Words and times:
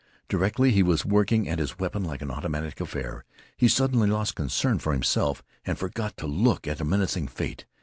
Directly 0.27 0.71
he 0.71 0.81
was 0.81 1.05
working 1.05 1.47
at 1.47 1.59
his 1.59 1.77
weapon 1.77 2.03
like 2.03 2.23
an 2.23 2.31
automatic 2.31 2.81
affair. 2.81 3.23
He 3.55 3.67
suddenly 3.67 4.09
lost 4.09 4.33
concern 4.33 4.79
for 4.79 4.93
himself, 4.93 5.43
and 5.63 5.77
forgot 5.77 6.17
to 6.17 6.25
look 6.25 6.67
at 6.67 6.81
a 6.81 6.83
menacing 6.83 7.27
fate. 7.27 7.65